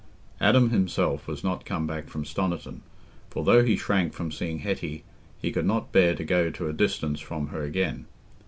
Adam 0.39 0.71
himself 0.71 1.27
was 1.27 1.43
not 1.43 1.63
come 1.63 1.85
back 1.85 2.07
from 2.07 2.23
Stoniton, 2.25 2.81
for 3.29 3.43
though 3.43 3.63
he 3.63 3.75
shrank 3.77 4.13
from 4.13 4.31
seeing 4.31 4.57
Hetty, 4.57 5.03
he 5.39 5.51
could 5.51 5.67
not 5.67 5.91
bear 5.91 6.15
to 6.15 6.23
go 6.23 6.49
to 6.49 6.67
a 6.67 6.73
distance 6.73 7.19
from 7.19 7.49
her 7.49 7.61
again. 7.61 8.07